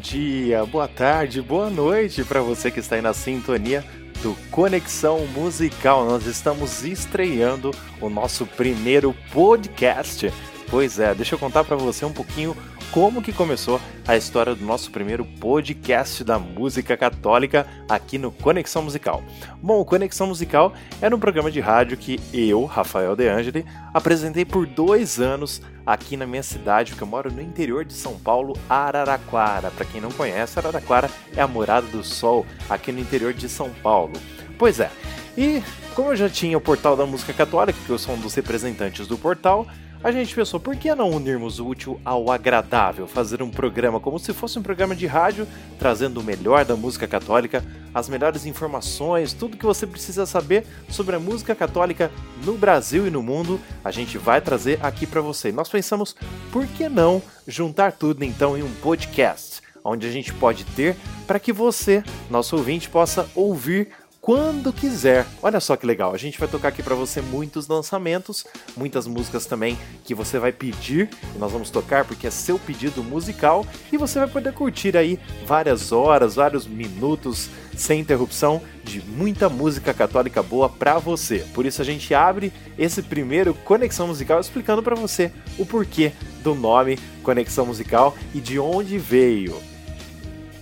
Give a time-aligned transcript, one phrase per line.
[0.00, 3.84] Dia, boa tarde, boa noite para você que está aí na sintonia
[4.22, 6.06] do Conexão Musical.
[6.06, 7.70] Nós estamos estreando
[8.00, 10.32] o nosso primeiro podcast.
[10.70, 12.56] Pois é, deixa eu contar para você um pouquinho
[12.92, 18.82] como que começou a história do nosso primeiro podcast da música católica aqui no Conexão
[18.82, 19.22] Musical.
[19.62, 23.64] Bom, o Conexão Musical era um programa de rádio que eu, Rafael De Angeli,
[23.94, 28.18] apresentei por dois anos aqui na minha cidade, porque eu moro no interior de São
[28.18, 29.70] Paulo, Araraquara.
[29.70, 33.70] Para quem não conhece, Araraquara é a morada do sol aqui no interior de São
[33.82, 34.14] Paulo.
[34.58, 34.90] Pois é,
[35.38, 35.62] e
[35.94, 39.06] como eu já tinha o portal da música católica, que eu sou um dos representantes
[39.06, 39.66] do portal,
[40.02, 43.06] a gente pensou, por que não unirmos o útil ao agradável?
[43.06, 45.46] Fazer um programa como se fosse um programa de rádio,
[45.78, 51.16] trazendo o melhor da música católica, as melhores informações, tudo que você precisa saber sobre
[51.16, 52.10] a música católica
[52.44, 55.52] no Brasil e no mundo, a gente vai trazer aqui para você.
[55.52, 56.16] Nós pensamos,
[56.50, 59.60] por que não juntar tudo então em um podcast?
[59.84, 63.88] Onde a gente pode ter para que você, nosso ouvinte, possa ouvir
[64.20, 65.26] quando quiser.
[65.42, 69.46] Olha só que legal, a gente vai tocar aqui para você muitos lançamentos, muitas músicas
[69.46, 74.18] também que você vai pedir nós vamos tocar porque é seu pedido musical e você
[74.18, 80.68] vai poder curtir aí várias horas, vários minutos sem interrupção de muita música católica boa
[80.68, 81.38] para você.
[81.54, 86.12] Por isso a gente abre esse primeiro Conexão Musical explicando para você o porquê
[86.42, 89.69] do nome Conexão Musical e de onde veio.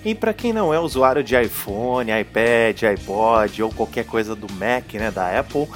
[0.04, 4.94] E para quem não é usuário de iPhone, iPad, iPod ou qualquer coisa do Mac,
[4.94, 5.68] né, da Apple,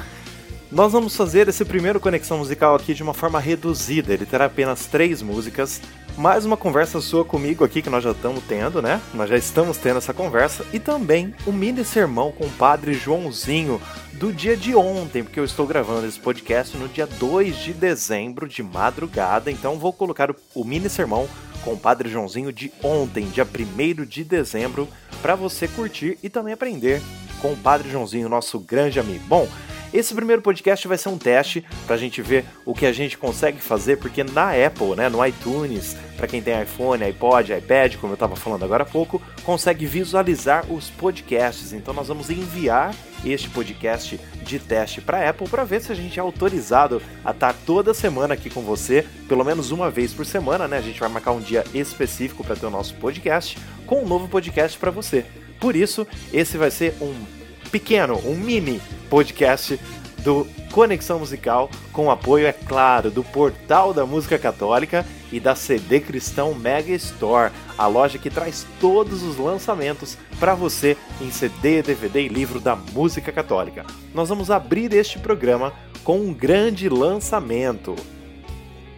[0.72, 4.14] nós vamos fazer esse primeiro conexão musical aqui de uma forma reduzida.
[4.14, 5.82] Ele terá apenas três músicas,
[6.16, 8.98] mais uma conversa sua comigo aqui que nós já estamos tendo, né?
[9.12, 13.78] Nós já estamos tendo essa conversa e também um mini sermão com o Padre Joãozinho
[14.14, 18.48] do dia de ontem, porque eu estou gravando esse podcast no dia 2 de dezembro
[18.48, 21.28] de madrugada, então vou colocar o, mini sermão
[21.62, 24.88] com o Padre Joãozinho de ontem, dia 1 de dezembro,
[25.20, 27.02] para você curtir e também aprender
[27.42, 29.24] com o Padre Joãozinho, nosso grande amigo.
[29.26, 29.46] Bom,
[29.92, 33.18] esse primeiro podcast vai ser um teste para a gente ver o que a gente
[33.18, 38.12] consegue fazer, porque na Apple, né, no iTunes, para quem tem iPhone, iPod, iPad, como
[38.12, 41.72] eu estava falando agora há pouco, consegue visualizar os podcasts.
[41.72, 42.94] Então nós vamos enviar
[43.24, 47.54] este podcast de teste para Apple para ver se a gente é autorizado a estar
[47.66, 50.78] toda semana aqui com você, pelo menos uma vez por semana, né?
[50.78, 54.28] A gente vai marcar um dia específico para ter o nosso podcast com um novo
[54.28, 55.24] podcast para você.
[55.60, 57.41] Por isso, esse vai ser um
[57.72, 59.80] pequeno, um mini podcast
[60.18, 65.98] do Conexão Musical, com apoio, é claro, do Portal da Música Católica e da CD
[65.98, 72.22] Cristão Mega Store, a loja que traz todos os lançamentos para você em CD, DVD
[72.22, 73.84] e livro da música católica.
[74.14, 75.72] Nós vamos abrir este programa
[76.04, 77.96] com um grande lançamento.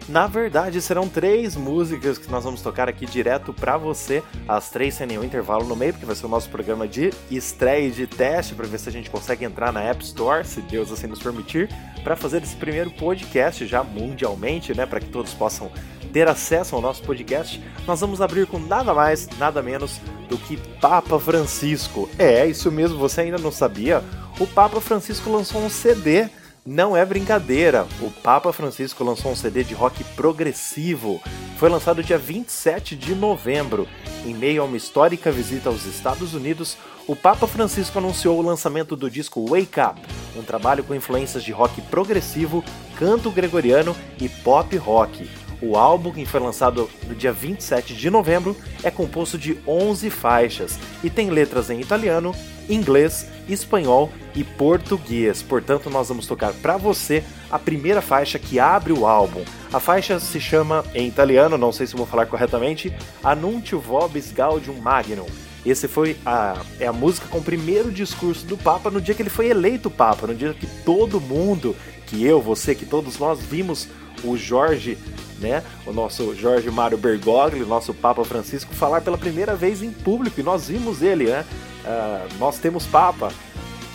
[0.07, 4.93] Na verdade, serão três músicas que nós vamos tocar aqui direto para você, as três
[4.93, 8.05] sem nenhum intervalo no meio, porque vai ser o nosso programa de estreia e de
[8.05, 11.23] teste para ver se a gente consegue entrar na App Store, se Deus assim nos
[11.23, 11.69] permitir,
[12.03, 15.71] para fazer esse primeiro podcast já mundialmente, né, para que todos possam
[16.13, 17.59] ter acesso ao nosso podcast.
[17.87, 19.99] Nós vamos abrir com nada mais, nada menos
[20.29, 22.07] do que Papa Francisco.
[22.19, 24.03] É, isso mesmo, você ainda não sabia?
[24.39, 26.29] O Papa Francisco lançou um CD
[26.65, 27.85] não é brincadeira.
[28.01, 31.21] O Papa Francisco lançou um CD de rock progressivo.
[31.57, 33.87] Foi lançado dia 27 de novembro.
[34.25, 36.75] Em meio a uma histórica visita aos Estados Unidos,
[37.07, 40.01] o Papa Francisco anunciou o lançamento do disco Wake Up,
[40.35, 42.63] um trabalho com influências de rock progressivo,
[42.97, 45.29] canto gregoriano e pop rock.
[45.61, 50.79] O álbum, que foi lançado no dia 27 de novembro, é composto de 11 faixas
[51.03, 52.35] e tem letras em italiano,
[52.69, 55.41] inglês, espanhol e português.
[55.41, 59.43] Portanto, nós vamos tocar para você a primeira faixa que abre o álbum.
[59.71, 64.75] A faixa se chama, em italiano, não sei se vou falar corretamente, Annuncio Vobis Gaudium
[64.75, 65.27] Magnum.
[65.65, 69.21] Esse foi a, é a música com o primeiro discurso do Papa no dia que
[69.23, 71.75] ele foi eleito Papa, no dia que todo mundo,
[72.05, 73.87] que eu, você, que todos nós vimos
[74.23, 74.97] o Jorge,
[75.39, 80.39] né, o nosso Jorge Mário Bergoglio, nosso Papa Francisco, falar pela primeira vez em público,
[80.39, 81.45] e nós vimos ele, né?
[81.83, 83.31] Uh, nós temos Papa,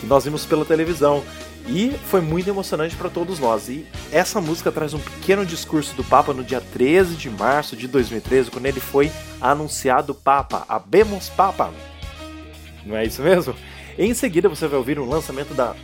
[0.00, 1.22] que nós vimos pela televisão.
[1.69, 3.69] E foi muito emocionante para todos nós.
[3.69, 7.87] E essa música traz um pequeno discurso do Papa no dia 13 de março de
[7.87, 10.64] 2013, quando ele foi anunciado Papa.
[10.69, 11.72] Abemos Papa!
[12.84, 13.54] Não é isso mesmo?
[13.98, 15.75] Em seguida você vai ouvir um lançamento da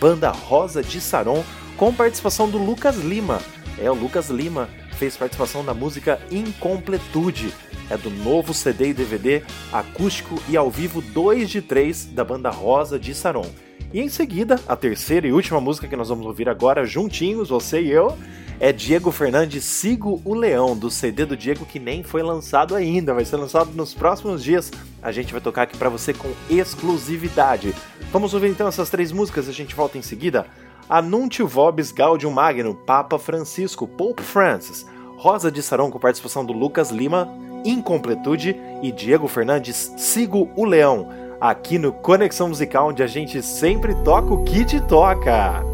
[0.00, 1.44] banda Rosa de Saron
[1.76, 3.40] com participação do Lucas Lima.
[3.78, 7.52] É, o Lucas Lima fez participação na música Incompletude.
[7.90, 9.42] É do novo CD e DVD
[9.72, 13.46] acústico e ao vivo 2 de 3 da banda Rosa de Saron.
[13.92, 17.80] E em seguida, a terceira e última música que nós vamos ouvir agora, juntinhos, você
[17.80, 18.16] e eu,
[18.58, 23.14] é Diego Fernandes Sigo o Leão, do CD do Diego que nem foi lançado ainda,
[23.14, 24.72] vai ser lançado nos próximos dias.
[25.02, 27.74] A gente vai tocar aqui para você com exclusividade.
[28.12, 30.46] Vamos ouvir então essas três músicas, a gente volta em seguida.
[30.88, 34.86] Anúncio Vobis Gaudium Magnum, Papa Francisco, Pope Francis,
[35.16, 37.28] Rosa de Saron com participação do Lucas Lima,
[37.64, 41.08] Incompletude e Diego Fernandes Sigo o Leão
[41.40, 45.73] aqui no Conexão Musical, onde a gente sempre toca o que te toca.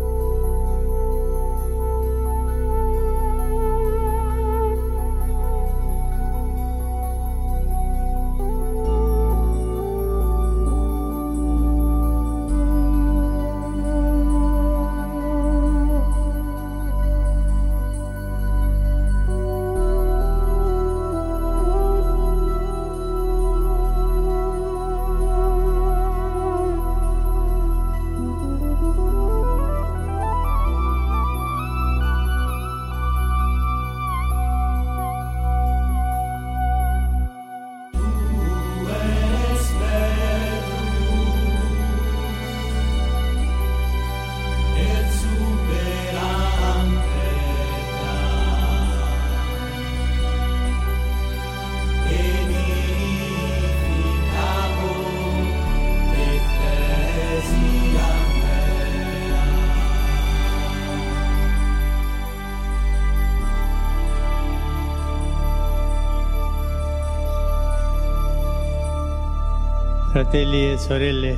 [70.30, 71.36] Fratelli e sorelle,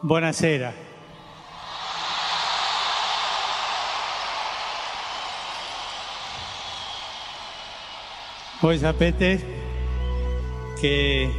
[0.00, 0.70] buonasera.
[8.60, 9.40] Voi sapete
[10.78, 11.30] che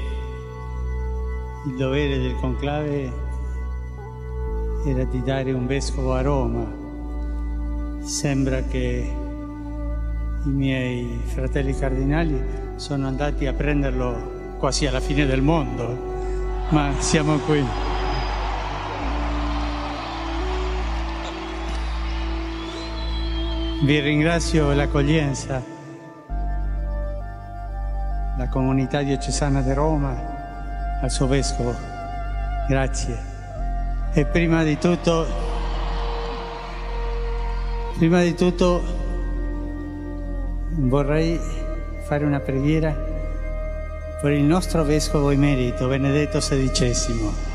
[1.68, 3.12] il dovere del conclave
[4.88, 8.02] era di dare un vescovo a Roma.
[8.02, 9.16] Sembra che
[10.44, 12.44] i miei fratelli cardinali
[12.78, 14.33] sono andati a prenderlo
[14.64, 17.62] quasi alla fine del mondo, ma siamo qui.
[23.84, 25.62] Vi ringrazio l'accoglienza,
[28.38, 30.16] la comunità diocesana di Roma,
[31.02, 31.76] al suo vescovo.
[32.70, 33.22] Grazie.
[34.14, 35.26] E prima di tutto,
[37.98, 38.82] prima di tutto
[40.70, 41.38] vorrei
[42.06, 43.12] fare una preghiera
[44.24, 47.53] per il nostro vescovo emerito Benedetto XVI.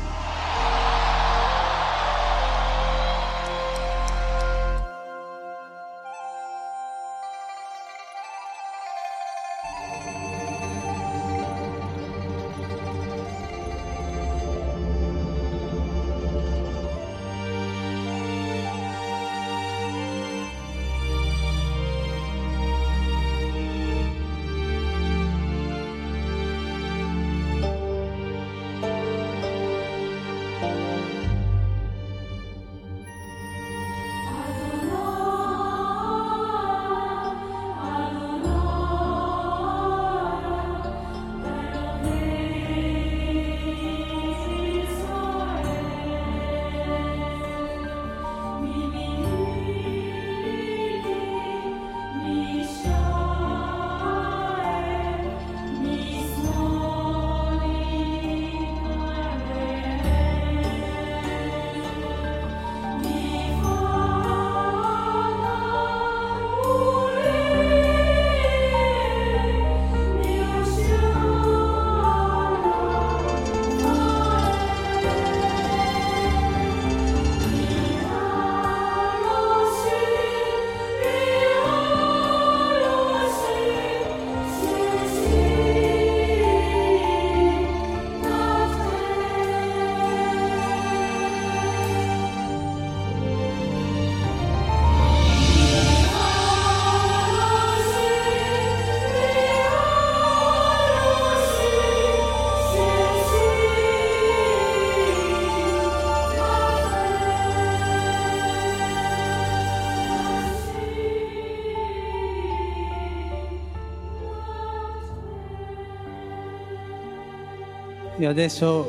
[118.19, 118.85] E adesso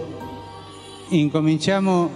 [1.11, 2.11] incominciamo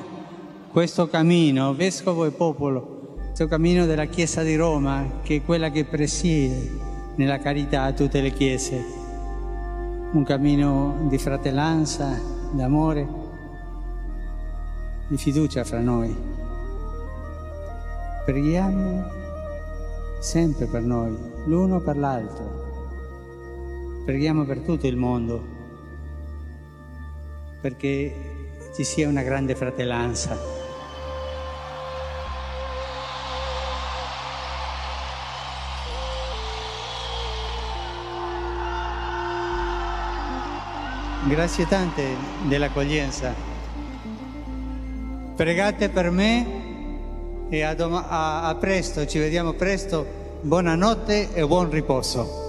[0.72, 5.84] questo cammino, vescovo e popolo, questo cammino della Chiesa di Roma, che è quella che
[5.84, 6.72] presiede
[7.14, 8.84] nella carità a tutte le chiese.
[10.10, 13.06] Un cammino di fratellanza, d'amore,
[15.06, 16.12] di fiducia fra noi.
[18.24, 19.04] Preghiamo
[20.18, 22.62] sempre per noi, l'uno per l'altro.
[24.04, 25.53] Preghiamo per tutto il mondo
[27.64, 28.14] perché
[28.76, 30.38] ci sia una grande fratellanza.
[41.26, 42.04] Grazie tante
[42.42, 43.34] dell'accoglienza.
[45.34, 50.04] Pregate per me e a, dom- a-, a presto, ci vediamo presto.
[50.42, 52.43] Buonanotte e buon riposo.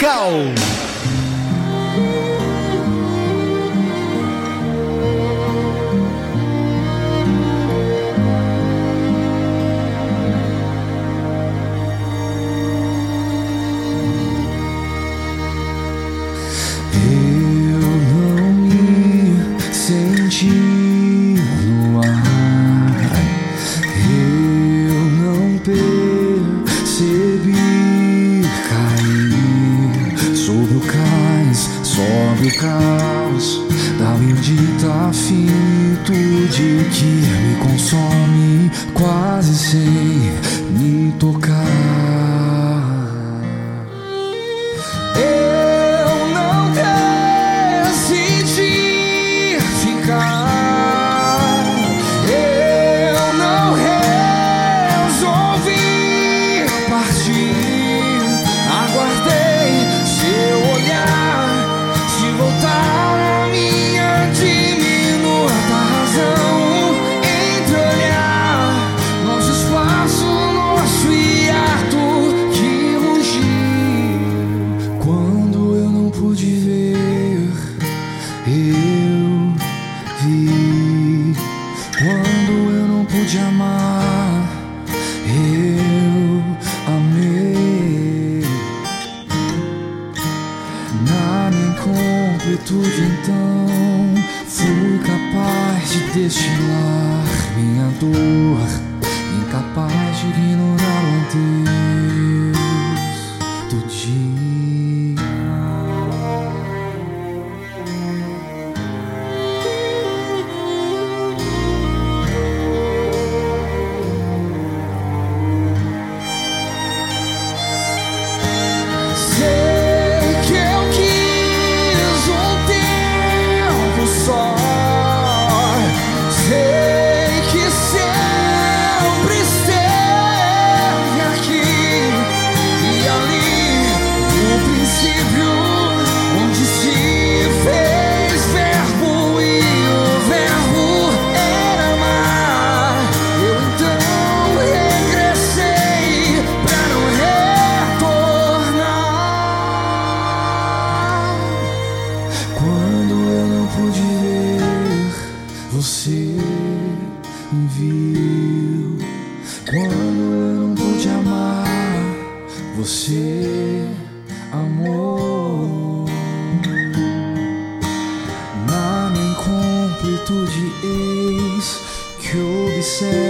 [0.00, 0.93] Go.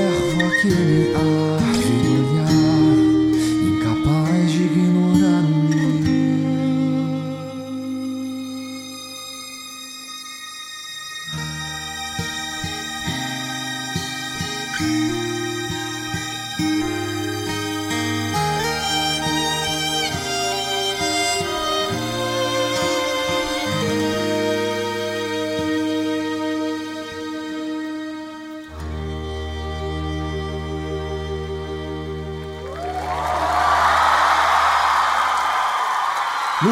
[0.04, 0.68] verre vent qui
[1.14, 2.24] a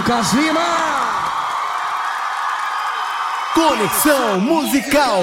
[0.03, 0.61] Lucas Lima.
[3.55, 5.23] Conexão Musical.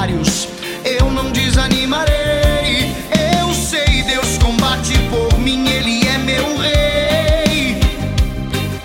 [0.00, 0.48] Contrários,
[0.84, 2.94] eu não desanimarei.
[3.38, 7.76] Eu sei, Deus combate por mim, Ele é meu rei.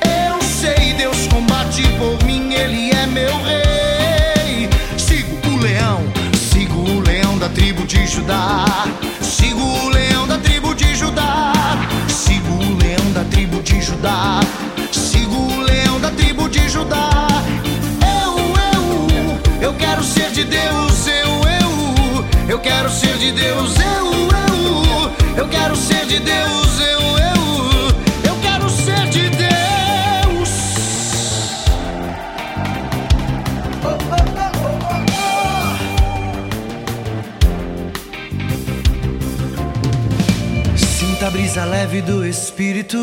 [0.04, 4.70] Eu sei, Deus combate por mim, Ele é meu rei.
[4.98, 6.04] Sigo o leão,
[6.52, 8.66] sigo o leão da tribo de Judá.
[9.22, 11.54] Sigo o leão da tribo de Judá.
[12.10, 14.42] Sigo o leão da tribo de Judá.
[14.92, 17.10] Sigo o leão da tribo de Judá.
[18.22, 18.38] Eu,
[18.74, 20.85] eu, eu quero ser de Deus, eu, eu, eu
[22.66, 24.05] quero ser de Deus, eu,
[41.56, 42.98] brisa leve do Espírito,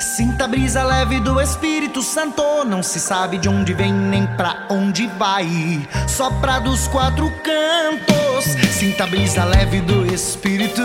[0.00, 2.42] sinta a brisa leve do Espírito Santo.
[2.64, 5.46] Não se sabe de onde vem nem pra onde vai,
[6.08, 8.44] sopra dos quatro cantos.
[8.72, 10.82] Sinta a brisa leve do Espírito,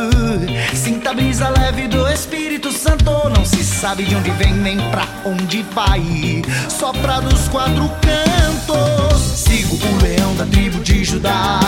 [0.76, 3.12] sinta a brisa leve do Espírito Santo.
[3.36, 9.22] Não se sabe de onde vem nem pra onde vai, sopra dos quatro cantos.
[9.22, 11.60] Sigo o leão da tribo de Judá,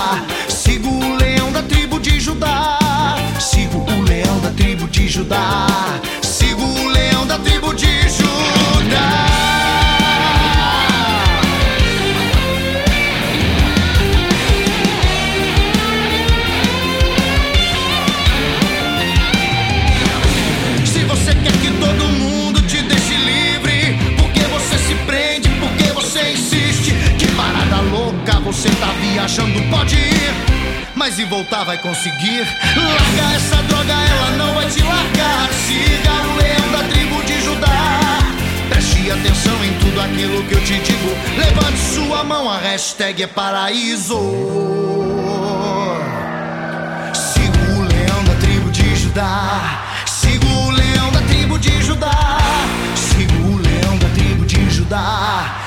[0.47, 1.92] sigo o leão da tribo
[4.53, 5.67] tribo de Judá,
[6.21, 9.32] sigo o leão da tribo de Judá.
[31.53, 32.47] Voltar vai conseguir?
[32.75, 35.49] Larga essa droga, ela não vai te largar.
[35.53, 38.19] Siga o leão da tribo de Judá.
[38.69, 41.15] Preste atenção em tudo aquilo que eu te digo.
[41.37, 44.17] Levante sua mão, a hashtag é paraíso.
[47.13, 49.83] Sigo o leão da tribo de Judá.
[50.07, 52.37] Sigo o leão da tribo de Judá.
[52.95, 55.62] Sigo o leão da tribo de Judá.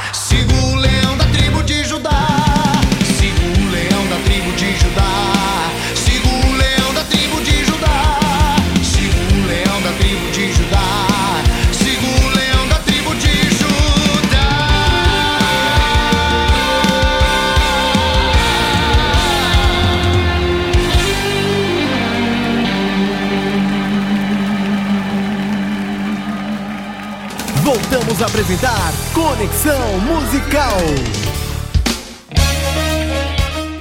[28.26, 30.78] Apresentar Conexão Musical.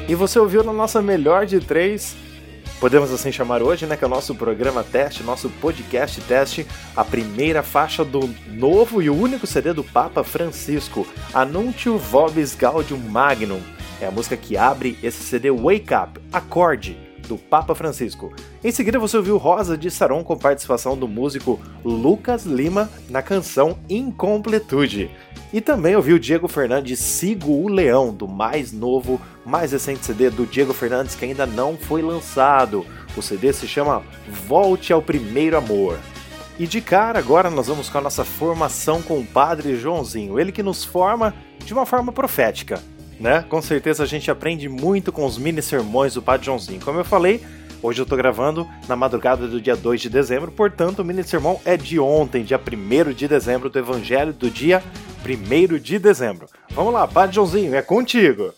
[0.08, 2.16] E você ouviu na nossa melhor de três,
[2.80, 3.98] podemos assim chamar hoje, né?
[3.98, 9.10] Que é o nosso programa teste, nosso podcast teste, a primeira faixa do novo e
[9.10, 13.62] único CD do Papa Francisco, Annuntio Vobis Gaudium Magnum.
[14.00, 16.96] É a música que abre esse CD Wake Up, Acorde,
[17.28, 18.32] do Papa Francisco.
[18.66, 23.78] Em seguida você ouviu Rosa de Saron com participação do músico Lucas Lima na canção
[23.88, 25.12] Incompletude.
[25.54, 30.48] E também ouviu Diego Fernandes Sigo o Leão, do mais novo, mais recente CD do
[30.48, 32.84] Diego Fernandes que ainda não foi lançado.
[33.16, 34.02] O CD se chama
[34.48, 36.00] Volte ao Primeiro Amor.
[36.58, 40.52] E de cara, agora nós vamos com a nossa formação com o Padre Joãozinho, ele
[40.52, 42.82] que nos forma de uma forma profética,
[43.20, 43.46] né?
[43.48, 46.82] Com certeza a gente aprende muito com os mini sermões do Padre Joãozinho.
[46.84, 47.44] Como eu falei,
[47.86, 51.62] hoje eu tô gravando na madrugada do dia 2 de dezembro, portanto o mini sermão
[51.64, 54.84] é de ontem, dia 1 de dezembro, do Evangelho do dia
[55.24, 56.48] 1 de dezembro.
[56.72, 58.52] Vamos lá, Padre Joãozinho, é contigo!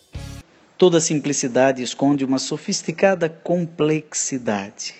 [0.77, 4.95] Toda simplicidade esconde uma sofisticada complexidade.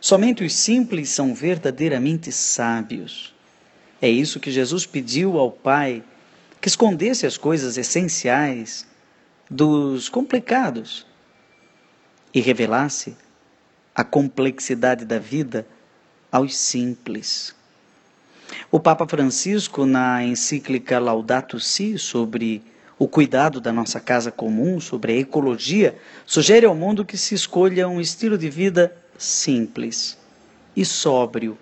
[0.00, 3.34] Somente os simples são verdadeiramente sábios.
[4.00, 6.02] É isso que Jesus pediu ao Pai,
[6.60, 8.86] que escondesse as coisas essenciais
[9.50, 11.06] dos complicados
[12.32, 13.16] e revelasse
[14.00, 15.66] a complexidade da vida
[16.32, 17.54] aos simples.
[18.72, 22.62] O Papa Francisco, na encíclica Laudato Si, sobre
[22.98, 27.86] o cuidado da nossa casa comum, sobre a ecologia, sugere ao mundo que se escolha
[27.90, 30.16] um estilo de vida simples
[30.74, 31.58] e sóbrio.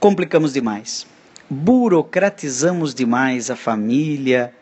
[0.00, 1.06] Complicamos demais.
[1.50, 4.54] Burocratizamos demais a família,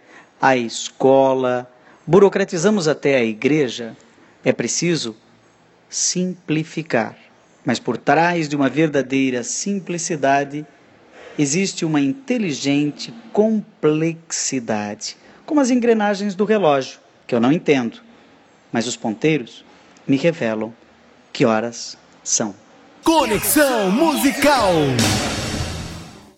[0.42, 1.70] a escola,
[2.04, 3.96] burocratizamos até a igreja.
[4.44, 5.14] É preciso
[5.96, 7.16] simplificar.
[7.64, 10.66] Mas por trás de uma verdadeira simplicidade
[11.38, 18.02] existe uma inteligente complexidade como as engrenagens do relógio, que eu não entendo,
[18.70, 19.64] mas os ponteiros
[20.06, 20.74] me revelam
[21.32, 22.54] que horas são.
[23.02, 24.74] Conexão Musical.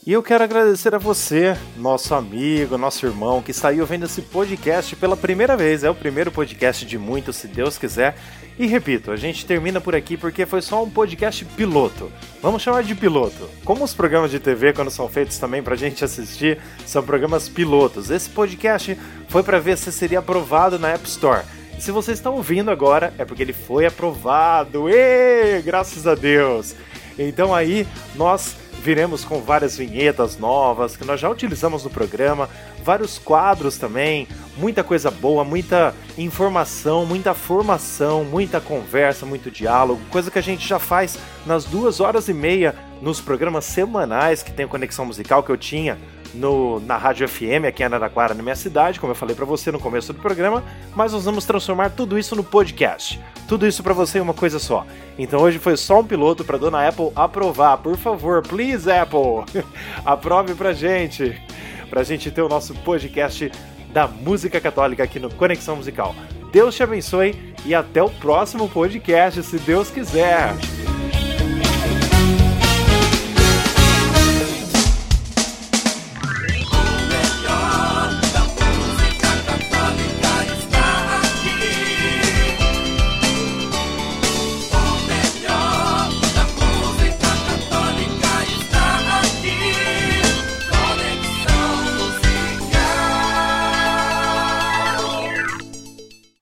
[0.09, 4.23] E eu quero agradecer a você, nosso amigo, nosso irmão, que está aí ouvindo esse
[4.23, 5.85] podcast pela primeira vez.
[5.85, 8.16] É o primeiro podcast de muitos, se Deus quiser.
[8.59, 12.11] E repito, a gente termina por aqui porque foi só um podcast piloto.
[12.40, 13.51] Vamos chamar de piloto.
[13.66, 18.11] Como os programas de TV, quando são feitos também pra gente assistir, são programas pilotos.
[18.11, 21.44] Esse podcast foi para ver se seria aprovado na App Store.
[21.77, 24.88] E se você está ouvindo agora, é porque ele foi aprovado.
[24.88, 26.75] E graças a Deus.
[27.18, 32.49] Então aí nós viremos com várias vinhetas novas que nós já utilizamos no programa,
[32.83, 40.31] vários quadros também, muita coisa boa, muita informação, muita formação, muita conversa, muito diálogo, coisa
[40.31, 44.67] que a gente já faz nas duas horas e meia nos programas semanais que tem
[44.67, 45.99] Conexão Musical que eu tinha
[46.35, 49.71] no, na Rádio FM aqui em Araraquara, na minha cidade, como eu falei para você
[49.71, 50.64] no começo do programa,
[50.95, 53.21] mas nós vamos transformar tudo isso no podcast.
[53.49, 54.87] Tudo isso para você em uma coisa só.
[55.19, 57.79] Então hoje foi só um piloto para dona Apple aprovar.
[57.79, 59.62] Por favor, please Apple,
[60.05, 61.41] aprove pra gente,
[61.88, 63.51] pra gente ter o nosso podcast
[63.93, 66.14] da música católica aqui no Conexão Musical.
[66.53, 70.55] Deus te abençoe e até o próximo podcast, se Deus quiser.